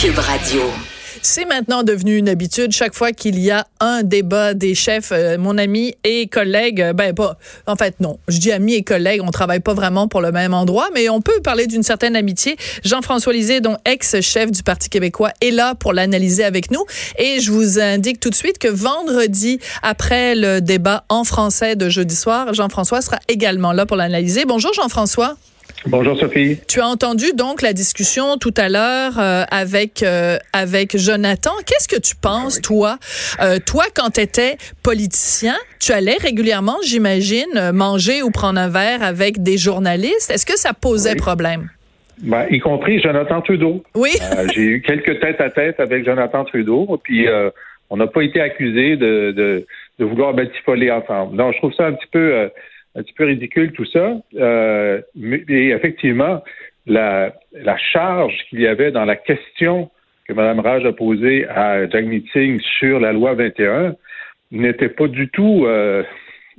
[0.00, 0.60] Cube Radio.
[1.22, 2.70] C'est maintenant devenu une habitude.
[2.70, 6.92] Chaque fois qu'il y a un débat des chefs, euh, mon ami et collègue, euh,
[6.92, 7.36] ben pas,
[7.66, 10.54] en fait non, je dis ami et collègue, on travaille pas vraiment pour le même
[10.54, 12.56] endroit, mais on peut parler d'une certaine amitié.
[12.84, 16.84] Jean-François Lisée, dont ex-chef du Parti québécois, est là pour l'analyser avec nous.
[17.18, 21.88] Et je vous indique tout de suite que vendredi, après le débat en français de
[21.88, 24.44] jeudi soir, Jean-François sera également là pour l'analyser.
[24.44, 25.34] Bonjour Jean-François.
[25.86, 26.58] Bonjour Sophie.
[26.68, 31.52] Tu as entendu donc la discussion tout à l'heure euh, avec euh, avec Jonathan.
[31.66, 32.98] Qu'est-ce que tu penses Ah toi?
[33.40, 39.02] Euh, toi quand tu étais politicien, tu allais régulièrement, j'imagine, manger ou prendre un verre
[39.02, 40.30] avec des journalistes.
[40.32, 41.16] Est-ce que ça posait Oui.
[41.16, 41.68] problème?
[42.20, 43.84] Ben, y compris Jonathan Trudeau.
[43.94, 44.10] Oui.
[44.52, 47.28] J'ai eu quelques têtes à tête avec Jonathan Trudeau, puis
[47.90, 49.64] on n'a pas été accusés de, de,
[50.00, 51.36] de vouloir batifoler ensemble.
[51.36, 52.50] Non, je trouve ça un petit peu
[52.98, 54.16] un petit peu ridicule tout ça.
[54.36, 56.42] Euh, mais et effectivement,
[56.86, 59.90] la, la charge qu'il y avait dans la question
[60.26, 63.94] que Mme Raj a posée à Jagmeet Singh sur la loi 21
[64.50, 66.02] n'était pas du tout euh,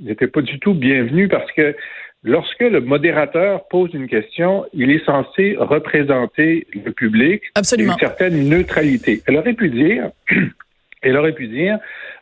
[0.00, 1.76] n'était pas du tout bienvenue parce que
[2.24, 7.92] lorsque le modérateur pose une question, il est censé représenter le public Absolument.
[7.92, 9.22] une certaine neutralité.
[9.26, 10.10] Elle aurait pu dire,
[11.02, 11.78] elle aurait pu dire,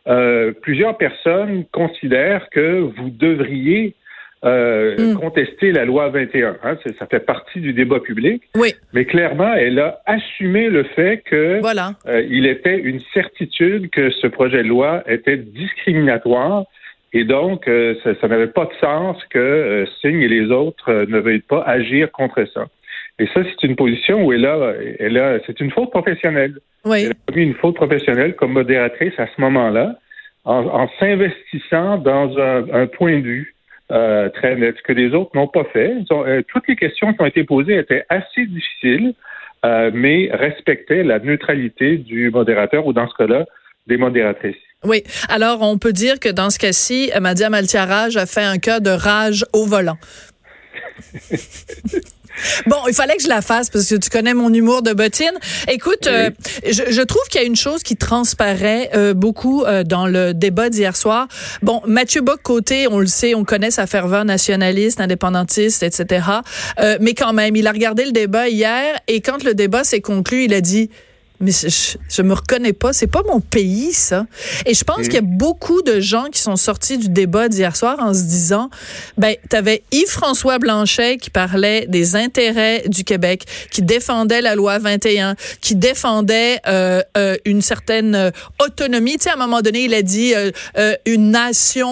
[0.07, 3.95] euh, plusieurs personnes considèrent que vous devriez
[4.45, 5.15] euh, Mm.
[5.19, 6.57] contester la loi 21.
[6.63, 11.21] Hein, ça fait partie du débat public, Oui, mais clairement, elle a assumé le fait
[11.25, 11.91] que voilà.
[12.07, 16.63] euh, il était une certitude que ce projet de loi était discriminatoire
[17.11, 20.89] et donc euh, ça, ça n'avait pas de sens que euh, Singh et les autres
[20.89, 22.67] euh, ne veuillent pas agir contre ça.
[23.21, 26.53] Et ça, c'est une position où elle a, elle a, c'est une faute professionnelle.
[26.85, 27.03] Oui.
[27.05, 29.97] Elle a commis une faute professionnelle comme modératrice à ce moment-là,
[30.45, 33.55] en, en s'investissant dans un, un point de vue
[33.91, 35.93] euh, très net, ce que les autres n'ont pas fait.
[36.11, 39.13] Ont- euh, toutes les questions qui ont été posées étaient assez difficiles,
[39.65, 43.45] euh, mais respectaient la neutralité du modérateur ou dans ce cas-là,
[43.87, 44.55] des modératrices.
[44.83, 45.03] Oui.
[45.27, 48.91] Alors, on peut dire que dans ce cas-ci, Madia Maltiarage a fait un cas de
[48.91, 49.97] rage au volant.
[52.67, 55.33] Bon, il fallait que je la fasse parce que tu connais mon humour de bottine.
[55.67, 56.29] Écoute, euh,
[56.65, 60.33] je, je trouve qu'il y a une chose qui transparaît euh, beaucoup euh, dans le
[60.33, 61.27] débat d'hier soir.
[61.61, 66.25] Bon, Mathieu Bock-Côté, on le sait, on connaît sa ferveur nationaliste, indépendantiste, etc.
[66.79, 70.01] Euh, mais quand même, il a regardé le débat hier et quand le débat s'est
[70.01, 70.89] conclu, il a dit
[71.39, 74.25] mais je, je me reconnais pas, c'est pas mon pays ça.
[74.65, 77.75] Et je pense qu'il y a beaucoup de gens qui sont sortis du débat d'hier
[77.75, 78.69] soir en se disant
[79.17, 85.35] ben t'avais Yves-François Blanchet qui parlait des intérêts du Québec, qui défendait la loi 21,
[85.61, 89.93] qui défendait euh, euh, une certaine euh, autonomie, tu sais à un moment donné, il
[89.93, 91.89] a dit euh, euh, une nation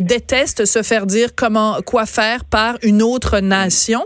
[0.00, 4.04] déteste se faire dire comment quoi faire par une autre nation.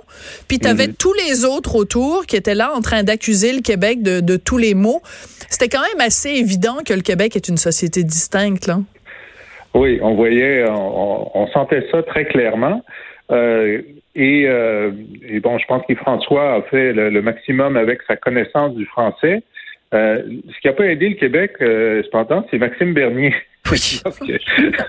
[0.49, 4.21] Puis t'avais tous les autres autour qui étaient là en train d'accuser le Québec de,
[4.21, 5.03] de tous les maux.
[5.51, 8.79] C'était quand même assez évident que le Québec est une société distincte, là.
[9.75, 12.83] Oui, on voyait, on, sentait ça très clairement.
[13.31, 13.83] Euh,
[14.15, 14.91] et, euh,
[15.29, 19.43] et bon, je pense que François a fait le, maximum avec sa connaissance du français.
[19.93, 23.34] Euh, ce qui n'a pas aidé le Québec, cependant, c'est Maxime Bernier.
[23.71, 24.00] Oui.
[24.04, 24.32] parce que,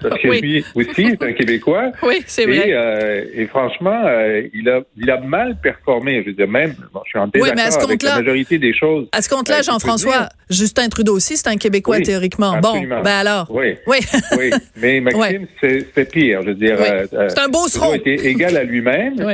[0.08, 0.42] parce que Oui.
[0.42, 1.92] lui aussi est un Québécois.
[2.04, 2.70] Oui, c'est vrai.
[2.70, 6.22] Et, euh, et franchement, euh, il, a, il a mal performé.
[6.22, 8.10] Je veux dire, même, bon, je suis en Oui, désaccord mais à ce avec la
[8.12, 9.08] compte-là- majorité des choses.
[9.12, 10.30] À ce compte-là, Euh, Jean-François.
[10.50, 12.54] Justin Trudeau aussi, c'est un Québécois Oui, théoriquement.
[12.54, 12.98] absolument.
[12.98, 13.48] Bon, ben alors.
[13.50, 13.98] Oui, Oui.
[14.38, 14.50] oui.
[14.78, 16.42] Mais Maxime, c'est pire.
[16.44, 16.88] Je veux dire, Oui.
[16.90, 17.94] euh, euh, C'est un beau seron.
[17.96, 19.16] était égal à lui-même.
[19.28, 19.34] Oui.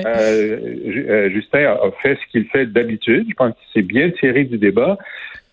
[0.92, 3.26] Ju- Justin a fait ce qu'il fait d'habitude.
[3.30, 4.98] Je pense qu'il s'est bien tiré du débat.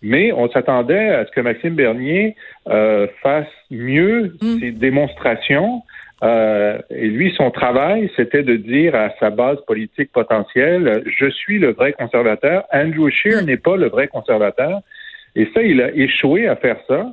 [0.03, 2.35] Mais on s'attendait à ce que Maxime Bernier
[2.69, 4.59] euh, fasse mieux Mm.
[4.61, 5.83] ses démonstrations.
[6.23, 11.59] Euh, et lui, son travail, c'était de dire à sa base politique potentielle, je suis
[11.59, 12.65] le vrai conservateur.
[12.73, 13.47] Andrew Scheer Mm.
[13.47, 14.81] n'est pas le vrai conservateur.
[15.37, 17.13] Et ça, il a échoué à faire ça.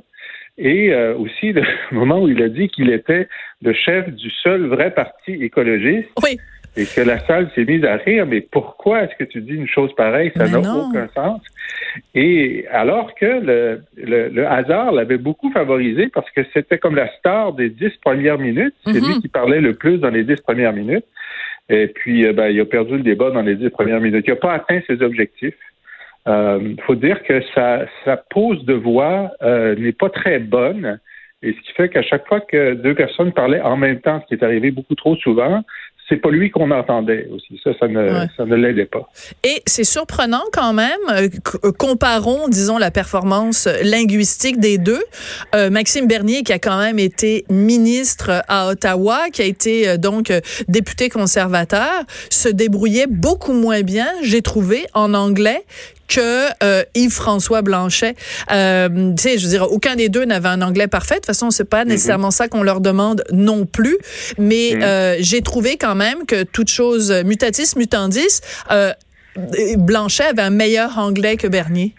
[0.58, 1.62] Et euh, aussi, le
[1.92, 3.28] moment où il a dit qu'il était
[3.62, 6.38] le chef du seul vrai parti écologiste Oui.
[6.76, 9.66] Et que la salle s'est mise à rire, mais pourquoi est-ce que tu dis une
[9.66, 10.30] chose pareille?
[10.36, 11.40] Ça n'a aucun sens.
[12.14, 17.08] Et alors que le, le, le hasard l'avait beaucoup favorisé parce que c'était comme la
[17.18, 18.74] star des dix premières minutes.
[18.84, 19.08] C'est Mhm.
[19.08, 21.06] lui qui parlait le plus dans les dix premières minutes.
[21.68, 24.24] Et puis, euh, ben, il a perdu le débat dans les dix premières minutes.
[24.26, 25.54] Il n'a pas atteint ses objectifs.
[26.26, 30.98] Il faut dire que sa, sa pose de voix euh, n'est pas très bonne.
[31.42, 34.26] Et ce qui fait qu'à chaque fois que deux personnes parlaient en même temps, ce
[34.26, 35.62] qui est arrivé beaucoup trop souvent,
[36.08, 37.60] c'est pas lui qu'on entendait aussi.
[37.62, 38.26] Ça, ça ne, Ouais.
[38.36, 39.10] ça ne l'aidait pas.
[39.44, 40.88] Et c'est surprenant quand même.
[41.10, 41.28] euh,
[41.64, 45.02] euh, comparons, disons, la performance linguistique des deux.
[45.54, 49.96] Euh, Maxime Bernier, qui a quand même été ministre à Ottawa, qui a été euh,
[49.96, 50.32] donc
[50.68, 51.92] député conservateur,
[52.30, 55.64] se débrouillait beaucoup moins bien, j'ai trouvé, en anglais
[56.08, 58.14] que euh, Yves-François Blanchet.
[58.50, 61.14] Euh, tu sais, je veux dire, aucun des deux n'avait un anglais parfait.
[61.14, 61.90] De toute façon, c'est pas mhm.
[61.90, 63.98] nécessairement ça qu'on leur demande non plus.
[64.38, 64.82] Mais mhm.
[64.82, 68.40] euh, j'ai trouvé quand même que toute chose mutatis mutandis,
[68.70, 68.92] euh,
[69.76, 71.92] Blanchet avait un meilleur anglais que Bernier.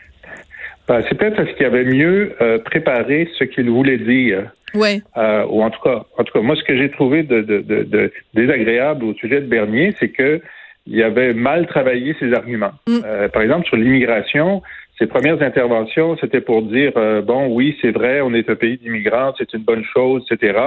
[0.87, 4.51] Ben, c'est peut-être parce qu'il avait mieux euh, préparé ce qu'il voulait dire.
[4.73, 5.01] Oui.
[5.17, 7.61] Euh, ou en tout cas, en tout cas, moi, ce que j'ai trouvé de, de,
[7.61, 10.41] de, désagréable au sujet de Bernier, c'est que
[10.89, 12.73] il avait mal travaillé ses arguments.
[12.87, 12.97] Mm.
[13.05, 14.61] Euh, par exemple, sur l'immigration,
[14.97, 18.77] ses premières interventions, c'était pour dire euh, bon, oui, c'est vrai, on est un pays
[18.77, 20.59] d'immigrants, c'est une bonne chose, etc.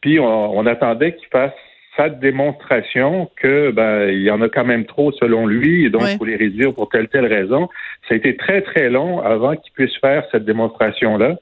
[0.00, 1.52] Puis on, on attendait qu'il fasse
[1.96, 6.02] sa démonstration que ben il y en a quand même trop selon lui et donc
[6.06, 7.68] il faut les réduire pour telle telle raison.
[8.06, 11.36] Ça a été très très long avant qu'il puisse faire cette démonstration là.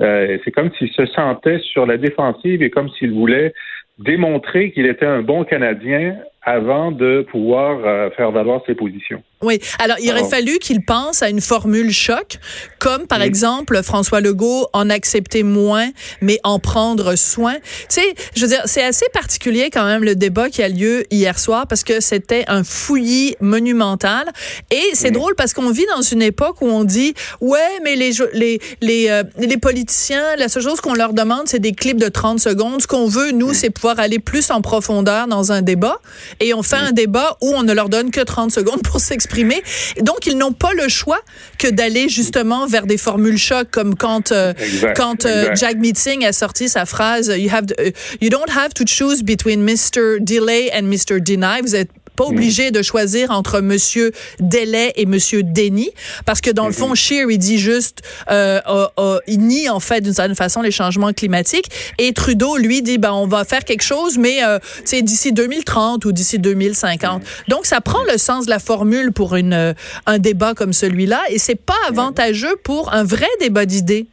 [0.00, 3.54] Euh, c'est comme s'il se sentait sur la défensive et comme s'il voulait
[3.98, 9.22] démontrer qu'il était un bon Canadien avant de pouvoir euh, faire valoir ses positions.
[9.42, 9.60] Oui.
[9.80, 12.38] Alors, il aurait fallu qu'il pense à une formule choc,
[12.78, 15.90] comme par exemple François Legault en accepter moins,
[16.20, 17.54] mais en prendre soin.
[17.54, 21.04] Tu sais, je veux dire, c'est assez particulier quand même le débat qui a lieu
[21.10, 24.30] hier soir parce que c'était un fouillis monumental.
[24.70, 28.12] Et c'est drôle parce qu'on vit dans une époque où on dit, ouais, mais les
[28.32, 32.08] les les, euh, les politiciens, la seule chose qu'on leur demande, c'est des clips de
[32.08, 32.80] 30 secondes.
[32.80, 35.98] Ce qu'on veut, nous, c'est pouvoir aller plus en profondeur dans un débat.
[36.40, 39.62] Et on fait un débat où on ne leur donne que 30 secondes pour s'exprimer.
[40.00, 41.20] Donc, ils n'ont pas le choix
[41.58, 44.52] que d'aller justement vers des formules choc comme quand, euh,
[44.96, 47.90] quand euh, Jack Meeting a sorti sa phrase You have uh,
[48.20, 50.18] you don't have to choose between Mr.
[50.20, 51.20] Delay and Mr.
[51.20, 51.60] Deny.
[51.62, 51.90] Vous êtes
[52.22, 55.90] pas obligé de choisir entre Monsieur Delay et Monsieur Denny,
[56.24, 59.80] parce que dans le fond, Scheer, il dit juste, euh, euh, euh, il nie en
[59.80, 61.66] fait d'une certaine façon les changements climatiques,
[61.98, 66.04] et Trudeau, lui, dit, ben on va faire quelque chose, mais euh, c'est d'ici 2030
[66.04, 67.22] ou d'ici 2050.
[67.48, 69.72] Donc ça prend le sens de la formule pour une euh,
[70.06, 74.06] un débat comme celui-là, et c'est pas avantageux pour un vrai débat d'idées.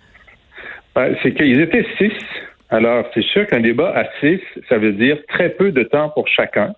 [0.96, 2.12] Ben, c'est qu'ils étaient six.
[2.72, 6.28] Alors, c'est sûr qu'un débat à six, ça veut dire très peu de temps pour
[6.28, 6.74] chacun.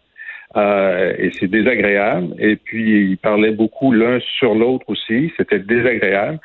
[0.58, 2.36] Euh, et c'est désagréable.
[2.40, 5.32] Et puis, ils parlaient beaucoup l'un sur l'autre aussi.
[5.38, 6.40] C'était désagréable.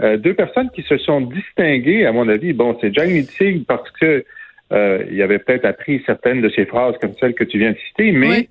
[0.00, 3.90] Euh, deux personnes qui se sont distinguées, à mon avis, bon, c'est Jack Meeting parce
[3.90, 4.24] que
[4.72, 7.78] euh, il avait peut-être appris certaines de ses phrases comme celle que tu viens de
[7.88, 8.48] citer, mais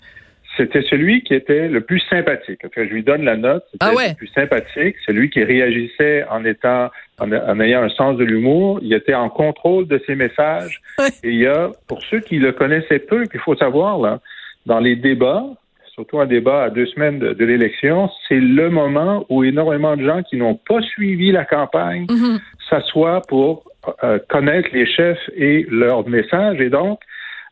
[0.57, 2.61] c'était celui qui était le plus sympathique.
[2.65, 3.63] Enfin, je lui donne la note.
[3.71, 4.09] C'était ah ouais?
[4.09, 6.89] le plus sympathique, celui qui réagissait en étant,
[7.19, 8.79] en, ayant un sens de l'humour.
[8.81, 10.81] Il était en contrôle de ses messages.
[11.23, 14.19] Et il y a, pour ceux qui le connaissaient peu, puis il faut savoir là,
[14.67, 15.45] dans les débats,
[15.93, 20.21] surtout un débat à deux semaines de, l'élection, c'est le moment où énormément de gens
[20.21, 22.39] qui n'ont pas suivi la campagne mhm.
[22.69, 23.63] s'assoient pour
[24.03, 26.59] euh, connaître les chefs et leurs messages.
[26.59, 26.99] Et donc,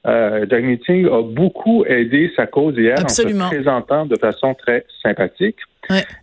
[0.05, 4.85] euh, Jack Meeting a beaucoup aidé sa cause hier en se présentant de façon très
[5.01, 5.57] sympathique.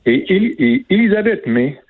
[0.06, 1.80] Et, et, Elisabeth May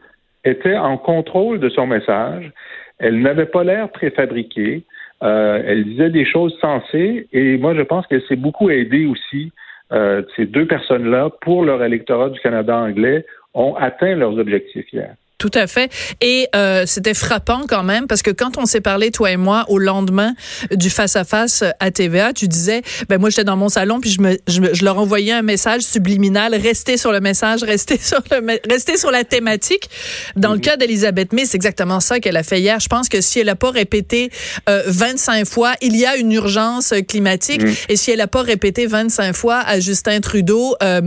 [0.45, 2.51] était en contrôle de son message.
[2.99, 4.85] Elle n'avait pas l'air préfabriquée.
[5.23, 9.53] Euh, elle disait des choses sensées et moi, je pense qu'elle s'est beaucoup aidée aussi,
[9.93, 13.25] euh, ces deux personnes-là, pour leur électorat du Canada anglais,
[13.55, 15.15] ont atteint leurs objectifs hier.
[15.43, 15.91] Tout à fait.
[16.21, 19.65] Et euh, c'était frappant quand même parce que quand on s'est parlé toi et moi
[19.67, 20.35] au lendemain
[20.71, 24.11] du face à face à TVA, tu disais ben moi j'étais dans mon salon puis
[24.11, 28.61] je me je, leur envoyais un message subliminal restez sur le message, restez sur le
[28.71, 29.91] restez sur la thématique.
[30.37, 32.79] Dans le cas d'Elisabeth May, c'est exactement ça qu'elle a fait hier.
[32.79, 34.31] Je pense que si elle a pas répété
[34.69, 37.75] euh, 25 fois il y a une urgence climatique mhm.
[37.89, 41.01] et si elle a pas répété 25 fois à Justin Trudeau euh,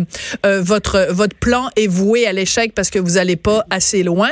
[0.45, 4.24] euh, votre votre plan est voué à l'échec parce que vous allez pas assez loin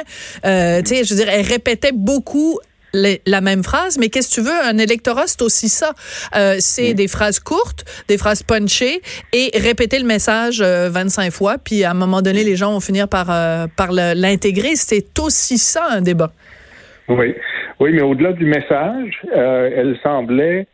[0.45, 2.59] euh, tu sais, je veux dire, elle répétait beaucoup
[2.93, 4.63] la même phrase, mais qu'est-ce que tu veux?
[4.63, 5.93] Un électorat, c'est aussi ça.
[6.35, 9.01] Euh, c'est des phrases courtes, des phrases punchées
[9.33, 12.79] et répéter le message 25 euh, fois, puis à un moment donné, les gens vont
[12.79, 13.27] finir par,
[13.75, 14.75] par l'intégrer.
[14.75, 16.31] C'est aussi ça, un débat.
[17.09, 17.33] Oui,
[17.79, 20.67] oui mais au-delà du message, elle semblait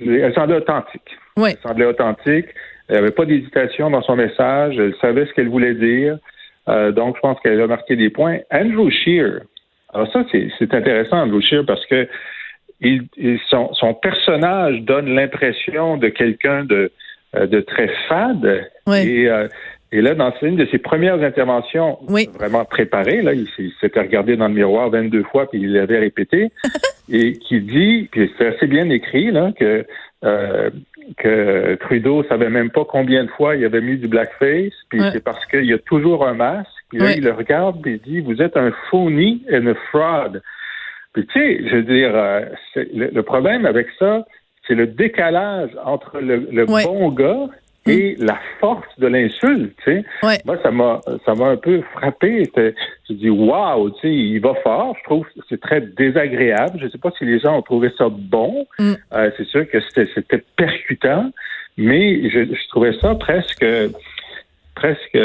[0.00, 1.18] elle semblait authentique.
[1.36, 1.50] Oui.
[1.52, 2.46] Elle semblait authentique.
[2.88, 4.76] Elle n'avait pas d'hésitation dans son message.
[4.78, 6.18] Elle savait ce qu'elle voulait dire.
[6.68, 8.38] Euh, donc, je pense qu'elle a marqué des points.
[8.52, 9.40] Andrew Shear,
[9.92, 12.08] alors ça, c'est intéressant, Andrew Shear, parce que
[12.80, 13.08] il,
[13.48, 16.90] son, personnage donne l'impression de quelqu'un de,
[17.36, 18.70] euh, de très fade.
[18.88, 19.48] Et, euh,
[19.92, 21.98] et là, dans une de ses premières interventions,
[22.38, 23.48] vraiment préparées, là, il
[23.80, 26.52] s'était regardé dans le miroir 22 fois, puis il l'avait répété,
[27.12, 29.84] et qui dit, puis c'est assez bien écrit, là, que
[30.22, 35.24] que Trudeau savait même pas combien de fois il avait mis du blackface, puis c'est
[35.24, 36.70] parce qu'il y a toujours un masque.
[36.90, 40.40] Puis là, il le regarde et il dit Vous êtes un phony et une fraud.
[41.12, 42.44] Puis tu sais, je veux dire, euh,
[42.76, 44.24] le, problème avec ça,
[44.66, 47.48] c'est le décalage entre le, bon gars
[47.90, 50.04] et la force de l'insulte, tu sais.
[50.44, 52.50] Moi, ça m'a, ça m'a un peu frappé.
[52.56, 54.96] Je dis, waouh, tu sais, il va fort.
[54.98, 56.78] Je trouve que c'est très désagréable.
[56.80, 58.66] Je sais pas si les gens ont trouvé ça bon.
[58.78, 58.92] Mm.
[59.12, 61.30] Euh, c'est sûr que c'était, percutant,
[61.76, 63.64] mais je, je trouvais ça presque
[64.80, 65.18] presque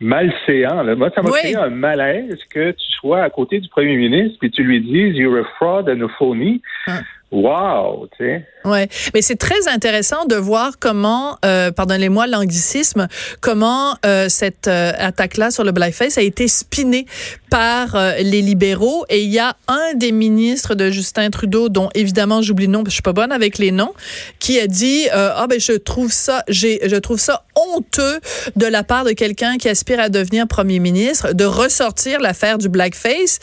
[0.00, 0.82] malséant.
[0.82, 0.94] Là.
[0.94, 4.50] Moi, ça m'a créé un malaise que tu sois à côté du premier ministre et
[4.50, 6.60] tu lui dises You're a fraud and a phony.
[6.86, 7.00] Ah.
[7.30, 8.46] Wow, tu sais.
[8.64, 13.06] Ouais, mais c'est très intéressant de voir comment, euh, pardonnez-moi l'anglicisme,
[13.40, 17.06] comment euh, cette euh, attaque-là sur le blackface a été spinée
[17.50, 19.04] par euh, les libéraux.
[19.10, 22.78] Et il y a un des ministres de Justin Trudeau, dont évidemment j'oublie le nom,
[22.78, 23.92] parce que je suis pas bonne avec les noms,
[24.38, 28.20] qui a dit ah ben je trouve ça, j'ai, je trouve ça honteux
[28.56, 32.68] de la part de quelqu'un qui aspire à devenir premier ministre de ressortir l'affaire du
[32.68, 33.38] blackface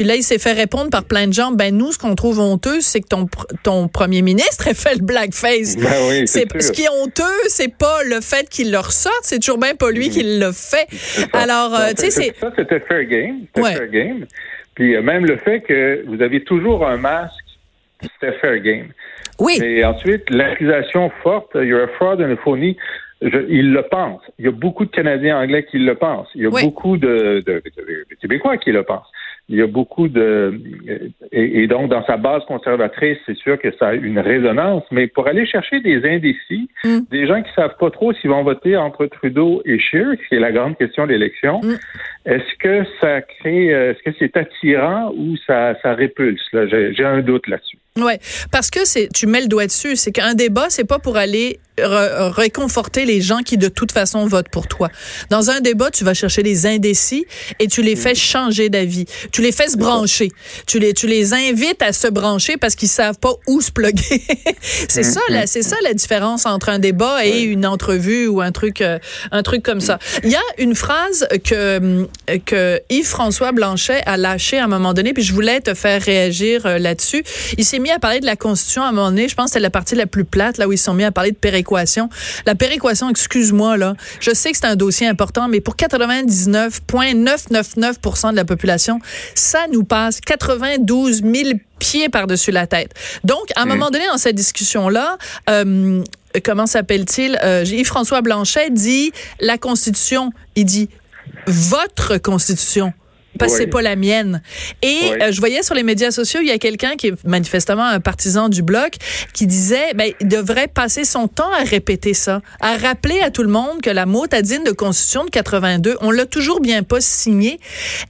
[0.00, 2.40] puis là, il s'est fait répondre par plein de gens, ben nous, ce qu'on trouve
[2.40, 3.26] honteux, c'est que ton,
[3.62, 5.76] ton premier ministre ait fait le blackface.
[5.76, 9.40] Ben oui, c'est ce qui est honteux, c'est pas le fait qu'il le ressorte, c'est
[9.40, 10.86] toujours bien pas lui qui le fait.
[11.34, 12.34] Alors, euh, tu sais, c'est...
[12.36, 13.40] Ça, c'était fair game.
[13.54, 14.24] Fair game.
[14.74, 17.34] Puis euh, même le fait que vous avez toujours un masque,
[18.00, 18.88] c'était fair game.
[19.38, 19.58] Oui.
[19.62, 22.74] Et ensuite, l'accusation forte, you're a fraud and a phony,
[23.20, 24.22] il le pense.
[24.38, 26.28] Il y a beaucoup de Canadiens anglais qui le pensent.
[26.34, 29.04] Il y a beaucoup de, de, de, Québécois qui le pensent
[29.50, 30.60] il y a beaucoup de
[31.32, 35.26] et, donc dans sa base conservatrice, c'est sûr que ça a une résonance, mais pour
[35.26, 37.00] aller chercher des indécis, mm.
[37.10, 40.38] des gens qui savent pas trop s'ils vont voter entre Trudeau et Scheer, qui est
[40.38, 41.78] la grande question de l'élection, mm.
[42.26, 46.42] Est-ce que ça crée, euh, est-ce que c'est attirant ou ça, ça répulse?
[46.52, 47.78] J'ai un doute là-dessus.
[47.98, 48.20] Ouais,
[48.52, 51.58] parce que c'est tu mets le doigt dessus, c'est qu'un débat c'est pas pour aller
[51.82, 54.90] réconforter les gens qui de toute façon votent pour toi.
[55.30, 57.24] Dans un débat, tu vas chercher les indécis
[57.58, 59.06] et tu les fais changer d'avis.
[59.32, 60.28] Tu les fais se brancher.
[60.66, 64.22] Tu les tu les invites à se brancher parce qu'ils savent pas où se plugger.
[64.60, 68.52] c'est ça la c'est ça la différence entre un débat et une entrevue ou un
[68.52, 68.98] truc euh,
[69.32, 69.98] un truc comme ça.
[70.22, 72.06] Il y a une phrase que
[72.38, 76.66] que Yves-François Blanchet a lâché à un moment donné puis je voulais te faire réagir
[76.66, 77.22] euh, là-dessus.
[77.58, 79.28] Il s'est mis à parler de la Constitution à un moment donné.
[79.28, 81.04] Je pense que c'était la partie la plus plate, là où ils se sont mis
[81.04, 82.08] à parler de péréquation.
[82.46, 88.36] La péréquation, excuse-moi, là, je sais que c'est un dossier important, mais pour 99,999% de
[88.36, 89.00] la population,
[89.34, 91.34] ça nous passe 92 000
[91.78, 92.94] pieds par-dessus la tête.
[93.24, 93.68] Donc, à un mmh.
[93.68, 95.16] moment donné, dans cette discussion-là,
[95.48, 96.02] euh,
[96.44, 97.38] comment s'appelle-t-il?
[97.42, 100.32] Euh, Yves-François Blanchet dit la Constitution.
[100.56, 100.88] Il dit
[101.46, 102.92] votre Constitution
[103.38, 104.42] parce que c'est pas la mienne.
[104.82, 107.84] Et euh, je voyais sur les médias sociaux, il y a quelqu'un qui est manifestement
[107.84, 108.92] un partisan du bloc
[109.32, 113.42] qui disait ben il devrait passer son temps à répéter ça, à rappeler à tout
[113.42, 117.58] le monde que la motadine de constitution de 82, on l'a toujours bien pas signée.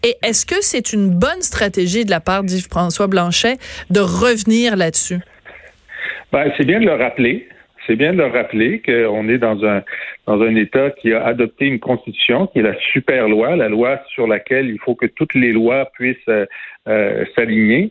[0.02, 3.58] Et est-ce que c'est une bonne stratégie de la part d'Yves François Blanchet
[3.90, 5.20] de revenir là-dessus?
[6.32, 7.48] Ben, c'est bien de le rappeler
[7.90, 9.82] c'est bien de le rappeler qu'on est dans un
[10.28, 13.98] dans un État qui a adopté une constitution qui est la super loi, la loi
[14.14, 16.46] sur laquelle il faut que toutes les lois puissent euh,
[16.86, 17.90] euh, s'aligner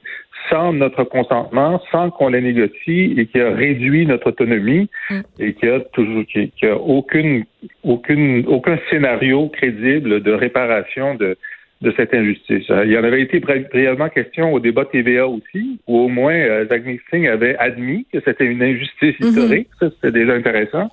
[0.50, 5.20] sans notre consentement, sans qu'on les négocie et qui a réduit notre autonomie mm.
[5.40, 7.44] et qui a toujours qui, a aucune
[7.84, 11.38] aucune aucun scénario crédible de réparation de
[11.82, 12.70] de cette injustice.
[12.70, 16.34] Euh, il y en avait été brièvement question au débat TVA aussi, où au moins
[16.34, 19.28] euh, Zagnick Singh avait admis que c'était une injustice mhm.
[19.28, 19.68] historique.
[19.80, 20.92] Ça, c'était déjà intéressant.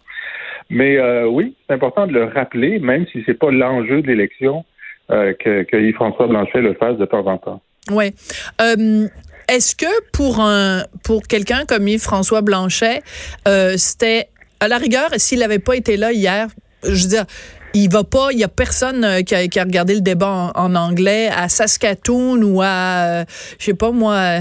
[0.70, 4.64] Mais euh, oui, c'est important de le rappeler, même si c'est pas l'enjeu de l'élection,
[5.08, 7.62] que, que Yves-François Blanchet le fasse de temps en temps.
[7.92, 8.06] Oui.
[9.48, 13.02] Est-ce que pour un pour quelqu'un comme Yves-François Blanchet,
[13.76, 14.26] c'était
[14.58, 16.48] à la rigueur, s'il n'avait pas été là hier,
[16.82, 17.24] je veux dire,
[17.76, 20.52] il va pas, il y a personne euh, qui a, qui a regardé le débat
[20.54, 23.24] en, anglais à Saskatoon ou à, euh,
[23.58, 24.40] je sais pas moi,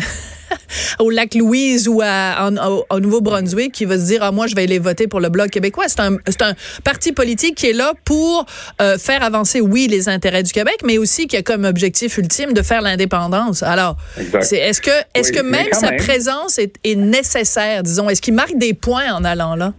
[0.99, 2.49] au lac Louise ou à,
[2.89, 5.49] au, Nouveau-Brunswick qui va se dire ah moi je vais aller voter pour le bloc
[5.49, 5.85] québécois.
[5.87, 8.45] C'est un, c'est un parti politique qui est là pour
[8.81, 12.53] euh, faire avancer oui les intérêts du Québec, mais aussi qui a comme objectif ultime
[12.53, 13.63] de faire l'indépendance.
[13.63, 13.97] Alors,
[14.41, 18.57] c'est, est-ce que est-ce que même sa présence est, est nécessaire, disons, est-ce qu'il marque
[18.57, 19.73] des points en allant là?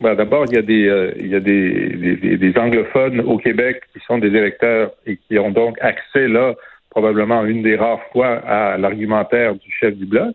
[0.00, 3.38] Ben, D'abord, il y a, des, euh, il y a des, des, des, anglophones au
[3.38, 6.54] Québec qui sont des électeurs et qui ont donc accès là,
[6.90, 10.34] probablement une des rares fois, à l'argumentaire du chef du bloc.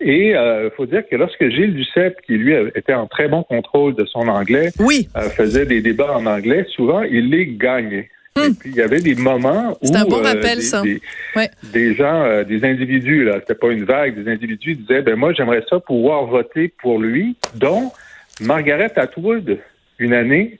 [0.00, 3.42] Et il euh, faut dire que lorsque Gilles Duceppe, qui lui était en très bon
[3.42, 5.08] contrôle de son anglais, oui.
[5.16, 8.08] euh, faisait des débats en anglais, souvent il les gagnait.
[8.36, 8.54] Et hmm.
[8.54, 10.82] puis il y avait des moments où un bon euh, rappel, des, ça.
[11.72, 15.34] Des, gens, euh, des individus, là, c'était pas une vague, des individus disaient ben moi
[15.34, 17.92] j'aimerais ça pouvoir voter pour lui, dont
[18.42, 19.58] Margaret Atwood,
[19.98, 20.58] une année,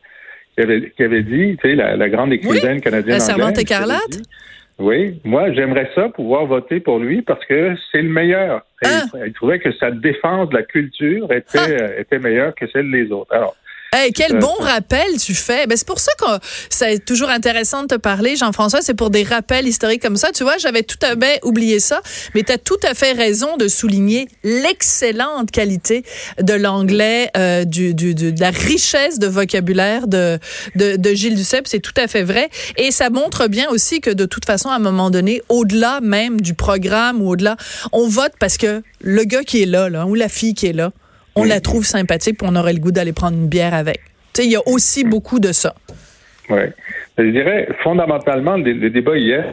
[0.55, 3.15] qui avait, qui avait dit, tu sais, la, grande écrivaine canadienne.
[3.15, 4.21] La servante écarlate?
[4.79, 8.63] oui, moi, j'aimerais ça pouvoir voter pour lui parce que c'est le meilleur.
[8.85, 9.05] Ah.
[9.25, 12.01] Il trouvait que sa défense de la culture était, ah.
[12.01, 13.33] était meilleure que celle des autres.
[13.35, 13.55] Alors,
[13.95, 15.67] Hey, quel bon rappel tu fais.
[15.67, 16.25] Ben, c'est pour ça que
[16.71, 18.81] c'est toujours intéressant de te parler, Jean-François.
[18.81, 20.33] C'est pour des rappels historiques comme ça.
[20.33, 22.01] Tu vois, j'avais tout à fait oublié ça,
[22.35, 26.05] mais tu as tout à fait raison de souligner l'excellente qualité
[26.41, 30.39] de l'anglais, euh, du, du, de la richesse de vocabulaire de,
[30.75, 31.69] de, de Gilles Duceppe.
[31.69, 32.49] C'est tout à fait vrai.
[32.79, 36.41] Et ça montre bien aussi que de toute façon, à un moment donné, au-delà même
[36.41, 37.59] du programme ou au-delà,
[37.93, 40.73] on vote parce que le gars qui est là, là ou la fille qui est
[40.73, 40.93] là,
[41.37, 44.01] on la trouve sympathique, puis on aurait le goût d'aller prendre une bière avec.
[44.33, 45.75] Tu sais, il y a aussi beaucoup de ça.
[46.49, 46.63] Oui.
[47.19, 49.53] Je dirais, fondamentalement, le, débat hier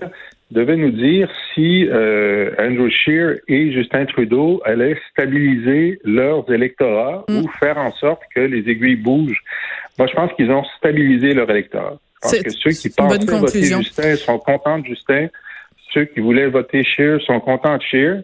[0.52, 7.38] devait nous dire si euh, Andrew Scheer et Justin Trudeau allaient stabiliser leurs électorats mm.
[7.38, 9.42] ou faire en sorte que les aiguilles bougent.
[9.98, 11.98] Moi, je pense qu'ils ont stabilisé leur électorat.
[12.22, 15.28] Pense que ceux qui pensaient voter Justin sont contents de Justin.
[15.94, 18.24] Ceux qui voulaient voter Scheer sont contents de Scheer.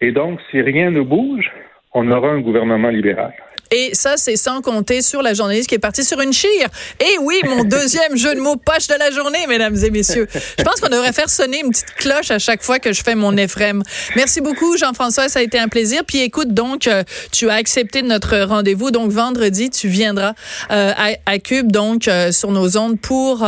[0.00, 1.50] Et donc, si rien ne bouge,
[1.96, 3.32] on aura un gouvernement libéral.
[3.70, 6.68] Et ça, c'est sans compter sur la journaliste qui est partie sur une chire.
[7.00, 10.28] Et oui, mon deuxième jeu de mots poche de la journée, mesdames et messieurs.
[10.58, 13.14] Je pense qu'on devrait faire sonner une petite cloche à chaque fois que je fais
[13.14, 13.82] mon Ephrem.
[14.14, 15.28] Merci beaucoup, Jean-François.
[15.28, 16.02] Ça a été un plaisir.
[16.06, 18.90] Puis écoute, donc, euh, tu as accepté notre rendez-vous.
[18.90, 20.34] Donc, vendredi, tu viendras
[20.70, 20.92] euh,
[21.26, 23.46] à, Cube, donc, euh, sur nos ondes pour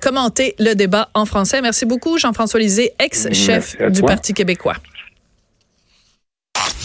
[0.00, 1.60] commenter le débat en français.
[1.60, 4.76] Merci beaucoup, Jean-François Lisée, ex-chef du Parti québécois.